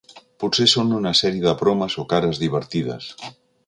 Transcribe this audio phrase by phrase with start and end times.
[0.43, 3.17] Potser són una sèrie de bromes o cares divertides.